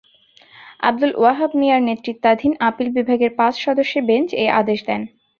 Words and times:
আবদুল 0.83 1.11
ওয়াহ্হাব 1.15 1.51
মিঞার 1.59 1.81
নেতৃত্বাধীন 1.83 2.53
আপিল 2.67 2.87
বিভাগের 2.97 3.31
পাঁচ 3.39 3.53
সদস্যের 3.65 4.03
বেঞ্চ 4.09 4.29
এ 4.35 4.45
আদেশ 4.61 4.79
দেন। 4.87 5.01